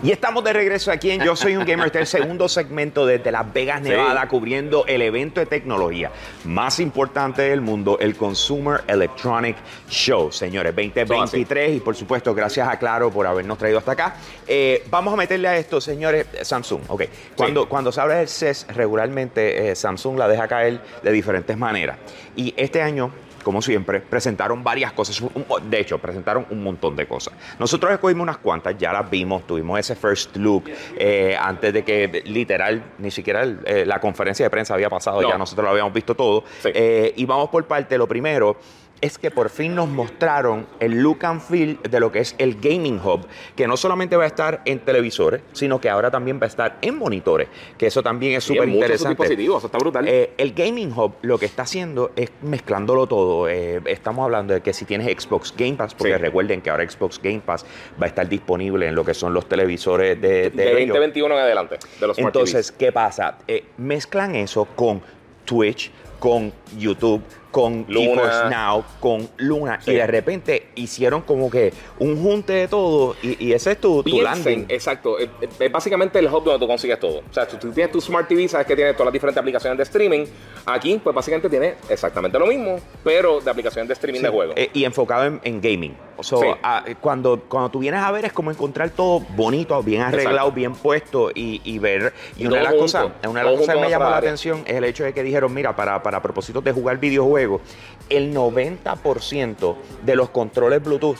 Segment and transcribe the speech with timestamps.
[0.00, 3.04] Y estamos de regreso aquí en Yo Soy un Gamer, este es el segundo segmento
[3.04, 6.12] desde Las Vegas, Nevada, cubriendo el evento de tecnología
[6.44, 9.56] más importante del mundo, el Consumer Electronic
[9.88, 11.76] Show, señores, 2023.
[11.78, 14.14] Y por supuesto, gracias a Claro por habernos traído hasta acá.
[14.46, 16.82] Eh, vamos a meterle a esto, señores, Samsung.
[16.86, 17.02] Ok,
[17.34, 21.98] cuando, cuando se habla del CES, regularmente eh, Samsung la deja caer de diferentes maneras.
[22.36, 23.10] Y este año
[23.42, 25.22] como siempre, presentaron varias cosas.
[25.68, 27.34] De hecho, presentaron un montón de cosas.
[27.58, 30.64] Nosotros escogimos unas cuantas, ya las vimos, tuvimos ese first look
[30.96, 35.38] eh, antes de que literal ni siquiera eh, la conferencia de prensa había pasado, ya
[35.38, 36.44] nosotros lo habíamos visto todo.
[36.64, 37.96] Eh, y vamos por parte.
[37.98, 38.56] Lo primero
[39.00, 42.60] es que por fin nos mostraron el look and feel de lo que es el
[42.60, 46.44] Gaming Hub, que no solamente va a estar en televisores, sino que ahora también va
[46.44, 49.22] a estar en monitores, que eso también es súper interesante.
[49.22, 50.06] eso está brutal.
[50.08, 53.48] Eh, el Gaming Hub lo que está haciendo es mezclándolo todo.
[53.48, 57.20] Eh, estamos hablando de que si tienes Xbox Game Pass, porque recuerden que ahora Xbox
[57.22, 57.64] Game Pass
[58.00, 61.78] va a estar disponible en lo que son los televisores de, de, 2021 en adelante,
[62.00, 63.38] de los Smart Entonces, ¿qué pasa?
[63.46, 65.02] Eh, mezclan eso con
[65.44, 68.50] Twitch, con YouTube, con Luna.
[68.50, 73.72] Now, con Luna, y de repente hicieron como que un junte de todo, y, ese
[73.72, 74.66] es tu, tu landing.
[74.68, 75.28] Exacto, es,
[75.70, 77.18] básicamente el hub donde tú consigues todo.
[77.18, 79.84] O sea, tú tienes tu Smart TV, sabes que tiene todas las diferentes aplicaciones de
[79.84, 80.26] streaming.
[80.66, 84.52] Aquí, pues básicamente tiene exactamente lo mismo, pero de aplicaciones de streaming de juego.
[84.56, 85.96] Eh, y enfocado en, gaming.
[86.16, 90.52] O sea, cuando, cuando tú vienes a ver es como encontrar todo bonito, bien arreglado,
[90.52, 92.12] bien puesto y, ver.
[92.36, 94.74] Y, una de las cosas, una de las cosas que me llamó la atención es
[94.74, 97.60] el hecho de que dijeron, mira, para, para propósitos de jugar videojuegos,
[98.08, 101.18] el 90% de los controles Bluetooth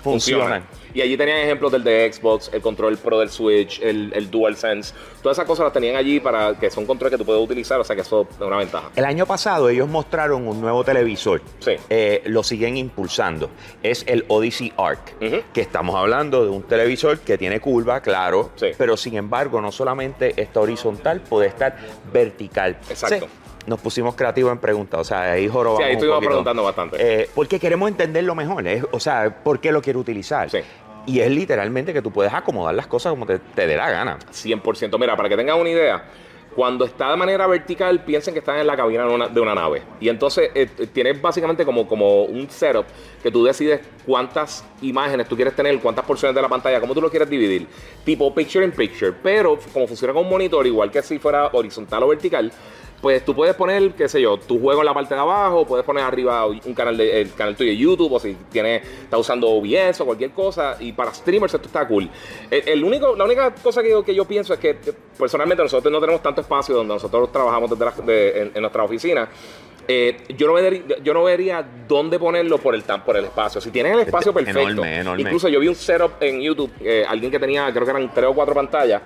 [0.00, 0.62] funcionan.
[0.94, 4.94] Y allí tenían ejemplos del de Xbox, el control Pro del Switch, el, el DualSense.
[5.22, 7.84] Todas esas cosas las tenían allí para que son controles que tú puedes utilizar, o
[7.84, 8.90] sea que eso es una ventaja.
[8.96, 11.42] El año pasado ellos mostraron un nuevo televisor.
[11.60, 11.72] Sí.
[11.88, 13.50] Eh, lo siguen impulsando.
[13.82, 15.18] Es el Odyssey Arc,
[15.52, 20.40] que estamos hablando de un televisor que tiene curva, claro, pero sin embargo no solamente
[20.40, 21.76] está horizontal, puede estar
[22.12, 22.78] vertical.
[22.88, 23.28] Exacto
[23.68, 25.00] nos pusimos creativos en preguntas.
[25.00, 25.82] O sea, ahí jorobamos.
[25.82, 26.96] Sí, ahí estuvimos preguntando bastante.
[26.98, 28.64] Eh, porque queremos entenderlo mejor.
[28.90, 30.50] o sea, ¿por qué lo quiere utilizar?
[30.50, 30.58] Sí.
[31.08, 34.18] Y es literalmente que tú puedes acomodar las cosas como te, dé la gana.
[34.30, 34.98] 100%.
[34.98, 36.04] Mira, para que tengan una idea,
[36.54, 39.82] cuando está de manera vertical, piensen que están en la cabina de una, nave.
[40.00, 42.84] Y entonces eh, tienes básicamente como, como un setup
[43.22, 47.00] que tú decides cuántas imágenes tú quieres tener, cuántas porciones de la pantalla, cómo tú
[47.00, 47.66] lo quieres dividir.
[48.04, 49.14] Tipo picture in picture.
[49.22, 52.52] Pero como funciona con un monitor, igual que si fuera horizontal o vertical,
[53.00, 55.86] pues tú puedes poner, qué sé yo, tu juego en la parte de abajo, puedes
[55.86, 59.48] poner arriba un canal de, el canal tuyo de YouTube, o si tienes, está usando
[59.48, 62.10] OBS o cualquier cosa, y para streamers esto está cool.
[62.50, 64.76] El, único, la única cosa que yo, que yo pienso es que
[65.16, 69.28] personalmente nosotros no tenemos tanto espacio donde nosotros trabajamos desde en, nuestra oficina.
[69.90, 73.60] Eh, yo, no vería, yo no vería dónde ponerlo por el, por el espacio.
[73.60, 74.82] Si tienes el espacio perfecto.
[75.16, 78.26] Incluso yo vi un setup en YouTube, eh, alguien que tenía, creo que eran tres
[78.26, 79.00] o cuatro pantallas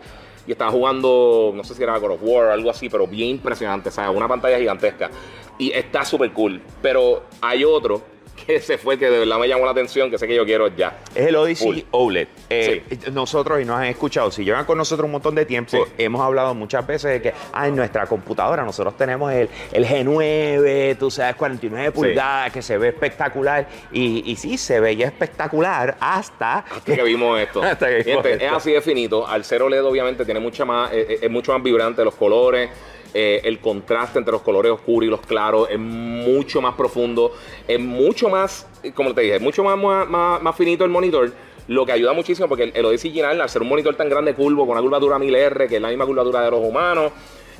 [0.46, 3.28] y estaba jugando, no sé si era God of War o algo así, pero bien
[3.28, 5.10] impresionante, sea, una pantalla gigantesca.
[5.58, 6.60] Y está súper cool.
[6.80, 8.02] Pero hay otro
[8.46, 10.68] que se fue que de verdad me llamó la atención, que sé que yo quiero
[10.68, 10.98] ya.
[11.14, 12.28] Es el Odyssey OLED.
[12.50, 12.82] Eh,
[13.12, 16.54] nosotros, y nos han escuchado, si llevan con nosotros un montón de tiempo, hemos hablado
[16.54, 21.36] muchas veces de que ah, en nuestra computadora nosotros tenemos el, el G9, tú sabes,
[21.36, 23.68] 49 pulgadas, que se ve espectacular.
[23.92, 27.62] Y, y sí, se veía espectacular hasta, que, vimos esto.
[27.82, 29.26] Es así de finito.
[29.26, 32.70] Al ser OLED, obviamente, tiene mucha más, eh, eh, es mucho más vibrante los colores.
[33.14, 37.32] Eh, el contraste entre los colores oscuros y los claros es mucho más profundo,
[37.68, 40.08] es mucho más, como te dije, es mucho más,
[40.40, 41.32] más, finito el monitor.
[41.68, 44.66] Lo que ayuda muchísimo porque el, el original, al ser un monitor tan grande curvo,
[44.66, 47.12] con una curvatura 1000R, que es la misma curvatura de los humanos,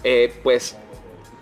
[0.03, 0.77] eh, pues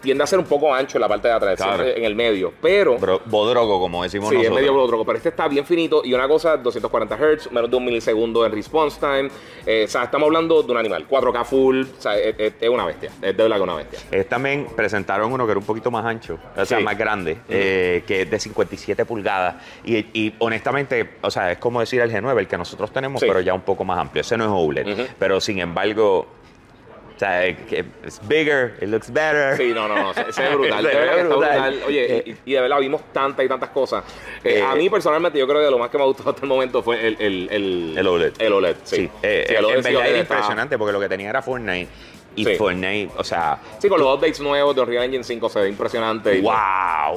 [0.01, 2.53] tiende a ser un poco ancho en la parte de atrás, en el medio.
[2.61, 2.99] Pero.
[3.27, 4.43] bodrogo, como decimos nosotros.
[4.43, 5.05] Sí, es medio bodrogo.
[5.05, 6.03] Pero este está bien finito.
[6.05, 9.31] Y una cosa, 240 Hz, menos de un milisegundo en response time.
[9.67, 11.07] Eh, o sea, estamos hablando de un animal.
[11.09, 11.83] 4K full.
[11.83, 13.11] O sea, es, una bestia.
[13.23, 13.99] Es de verdad que una bestia.
[14.11, 18.05] Es también presentaron uno que era un poquito más ancho, o sea, más grande, eh,
[18.07, 19.57] que es de 57 pulgadas.
[19.85, 23.55] Y, honestamente, o sea, es como decir el G9, el que nosotros tenemos, pero ya
[23.55, 24.21] un poco más amplio.
[24.23, 25.09] Ese no es OLED.
[25.19, 26.40] Pero sin embargo
[27.21, 29.55] o sea, es bigger, it looks better.
[29.55, 30.87] Sí, no, no, no, se, ve brutal.
[30.87, 31.83] se ve brutal.
[31.87, 34.05] Oye, eh, y, de verdad vimos tantas y tantas cosas.
[34.43, 36.49] Eh, a mí personalmente yo creo que lo más que me ha gustado hasta el
[36.49, 38.33] momento fue el, el, el, el OLED.
[38.39, 38.97] El OLED, sí.
[38.97, 39.11] sí.
[39.23, 41.91] Eh, el OLED en verdad era impresionante porque lo que tenía era Fortnite
[42.49, 43.59] y Fortnite, o sea.
[43.79, 46.41] Sí, con los updates nuevos de Unreal Engine 5 se ve impresionante.
[46.41, 46.53] wow,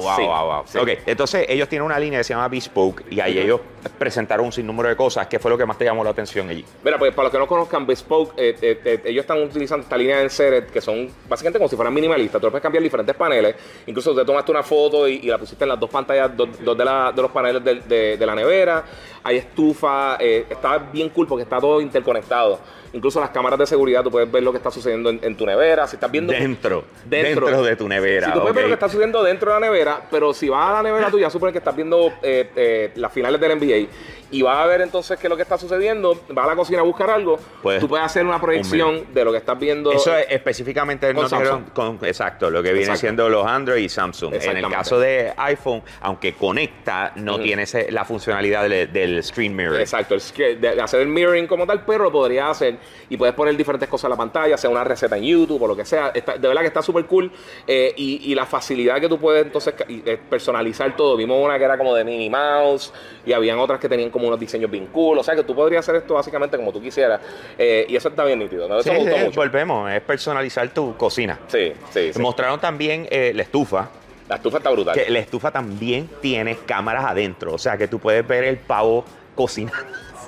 [0.00, 0.82] wow, wow, wow.
[0.82, 3.60] Ok, entonces ellos tienen una línea que se llama Bespoke y ahí ellos
[3.98, 5.26] presentaron un sinnúmero de cosas.
[5.26, 6.64] ¿Qué fue lo que más te llamó la atención allí?
[6.82, 9.96] Mira, pues para los que no conozcan Bespoke, eh, eh, eh, ellos están utilizando esta
[9.96, 12.40] línea de Ensered que son básicamente como si fueran minimalistas.
[12.40, 13.54] Tú puedes cambiar diferentes paneles.
[13.86, 17.30] Incluso te tomaste una foto y, la pusiste en las dos pantallas, dos, de, los
[17.30, 18.84] paneles de, la nevera.
[19.22, 20.16] Hay estufa.
[20.16, 22.60] está bien cool porque está todo interconectado.
[22.94, 25.86] Incluso las cámaras de seguridad, tú puedes ver lo que está sucediendo en, tu nevera.
[25.86, 26.32] Si estás viendo.
[26.32, 27.62] Dentro, dentro.
[27.62, 28.28] de tu nevera.
[28.28, 30.70] Si tú puedes ver lo que está sucediendo dentro de la nevera, pero si vas
[30.70, 33.88] a la nevera tuya, supone que estás viendo eh, eh, las finales del NBA
[34.34, 36.80] y vas a ver entonces qué es lo que está sucediendo, vas a la cocina
[36.80, 39.92] a buscar algo, pues, tú puedes hacer una proyección de lo que estás viendo.
[39.92, 41.24] Eso es específicamente con
[41.72, 44.34] con, exacto, lo que viene siendo los Android y Samsung.
[44.34, 49.80] En el caso de iPhone, aunque conecta, no tiene la funcionalidad del, screen mirroring.
[49.80, 53.88] Exacto, de hacer el mirroring como tal, pero lo podría hacer y puedes poner diferentes
[53.88, 56.10] cosas en la pantalla, sea una receta en YouTube o lo que sea.
[56.10, 57.30] de verdad que está súper cool
[57.66, 61.16] eh, y, la facilidad que tú puedes entonces eh, personalizar todo.
[61.16, 62.92] Vimos una que era como de Minnie Mouse
[63.24, 65.18] y habían otras que tenían como unos diseños bien cool.
[65.18, 67.20] O sea, que tú podrías hacer esto básicamente como tú quisieras.
[67.56, 68.68] Eh, y eso está bien nítido.
[68.68, 68.78] ¿no?
[68.78, 69.40] Eso me gustó mucho.
[69.40, 71.38] Volvemos, es personalizar tu cocina.
[71.48, 72.10] Sí, sí.
[72.18, 73.90] Mostraron también eh, la estufa.
[74.28, 74.94] La estufa está brutal.
[74.94, 77.54] Que la estufa también tiene cámaras adentro.
[77.54, 79.04] O sea, que tú puedes ver el pavo
[79.34, 79.78] cocinando.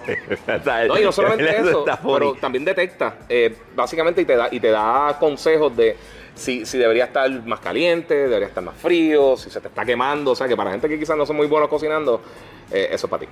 [0.89, 4.71] no, y no solamente eso, pero también detecta, eh, básicamente, y te da, y te
[4.71, 5.97] da consejos de
[6.35, 10.33] si, si, debería estar más caliente, debería estar más frío, si se te está quemando.
[10.33, 12.21] O sea, que para gente que quizás no son muy buenos cocinando,
[12.71, 13.29] eh, eso para ti.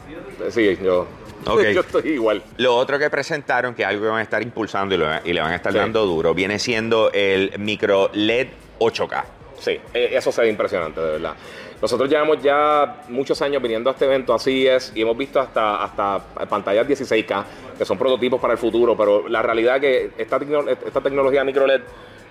[0.50, 1.06] Sí, yo,
[1.46, 2.42] yo estoy igual.
[2.56, 5.56] Lo otro que presentaron, que algo que van a estar impulsando y, le van a
[5.56, 8.48] estar dando duro, viene siendo el micro LED
[8.78, 9.24] 8K.
[9.64, 11.34] Sí, e, eso se ve impresionante, de verdad.
[11.80, 15.82] Nosotros llevamos ya muchos años viniendo a este evento, así es, y hemos visto hasta,
[15.82, 16.18] hasta
[16.48, 17.44] pantallas 16K,
[17.78, 20.38] que son prototipos para el futuro, pero la realidad es que esta,
[20.86, 21.80] esta tecnología micro LED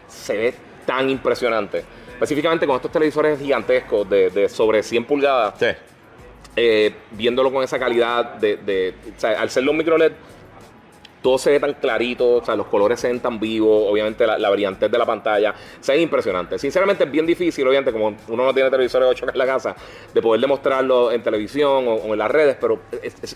[0.07, 0.53] se ve
[0.85, 1.83] tan impresionante.
[2.13, 5.55] Específicamente con estos televisores gigantescos de, sobre 100 pulgadas.
[5.57, 5.67] Sí
[6.55, 10.11] eh, viéndolo con esa calidad de, de o sea, al ser los micro LED
[11.23, 14.49] todo se ve tan clarito, o sea, los colores se ven tan vivos, obviamente la,
[14.49, 16.59] brillantez de la pantalla, se ve impresionante.
[16.59, 19.75] Sinceramente es bien difícil, obviamente, como uno no tiene televisores 8K en la casa,
[20.13, 22.81] de poder demostrarlo en televisión o, en las redes, pero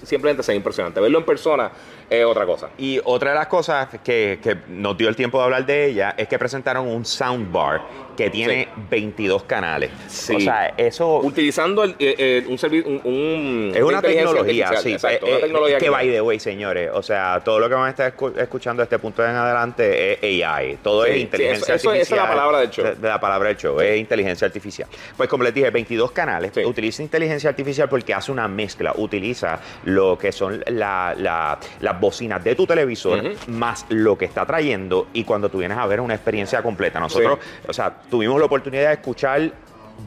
[0.04, 1.00] simplemente se ve impresionante.
[1.00, 1.72] Verlo en persona
[2.10, 2.69] es otra cosa.
[2.78, 6.13] Y otra de las cosas que, que nos dio el tiempo de hablar de ella
[6.18, 7.81] es que presentaron un soundbar
[8.18, 9.92] que tiene 22 canales.
[10.07, 10.36] Sí.
[10.36, 11.19] O sea, eso...
[11.19, 13.00] Utilizando el, eh, eh, un servicio...
[13.04, 14.94] Un, es una tecnología, sí.
[14.94, 16.90] Exacto, una tecnología que, by the way, señores.
[16.94, 20.79] O sea, todo lo que van a estar escuchando este punto en adelante es AI.
[20.83, 21.97] Todo es inteligencia artificial.
[21.97, 22.85] Esa es la palabra del show.
[22.85, 24.89] De, la palabra del show, es inteligencia artificial.
[25.15, 26.51] Pues como les dije, 22 canales.
[26.65, 28.94] Utiliza inteligencia artificial porque hace una mezcla.
[28.95, 35.23] Utiliza lo que son las bocinas de tu televisor más lo que está trayendo y
[35.23, 37.00] cuando tú vienes a ver una experiencia completa.
[37.00, 39.51] Nosotros, o sea, tuvimos la oportunidad de escuchar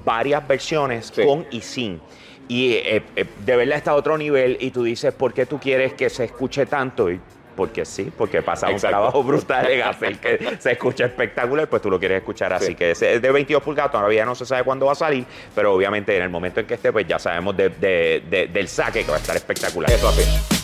[0.05, 2.01] varias versiones con y sin.
[2.49, 5.61] Y eh, eh, de verdad está a otro nivel y tú dices, ¿por qué tú
[5.61, 7.09] quieres que se escuche tanto?
[7.11, 7.21] Y
[7.61, 11.91] porque sí, porque pasa un trabajo brutal en hacer que se escuche espectacular, pues tú
[11.91, 12.75] lo quieres escuchar así.
[12.75, 16.17] Que es de 22 pulgadas, todavía no se sabe cuándo va a salir, pero obviamente
[16.17, 19.37] en el momento en que esté, pues ya sabemos del saque que va a estar
[19.37, 19.91] espectacular.
[19.93, 20.60] Eso así.